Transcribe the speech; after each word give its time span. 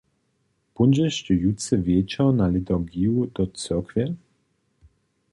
Póndźeš 0.75 1.15
ty 1.25 1.33
jutře 1.43 1.75
wječor 1.85 2.29
na 2.39 2.45
liturgiju 2.55 3.15
do 3.33 3.43
cyrkwje? 3.61 4.03